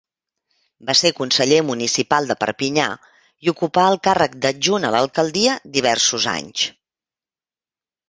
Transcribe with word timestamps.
Va 0.89 0.95
ser 1.01 1.11
conseller 1.19 1.59
municipal 1.67 2.31
de 2.31 2.37
Perpinyà, 2.45 2.87
i 3.47 3.53
ocupà 3.55 3.85
el 3.93 4.01
càrrec 4.11 4.41
d'adjunt 4.47 4.91
a 4.91 4.95
l'alcaldia 4.99 5.63
diversos 5.81 6.31
anys. 6.37 6.69